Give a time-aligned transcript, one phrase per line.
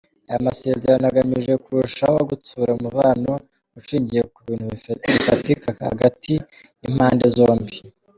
[0.29, 3.31] Aya masezerano agamije kurushaho gutsura umubano
[3.79, 6.31] ushingiye ku bintu bifatika hagati
[6.83, 7.77] y’impande zombi.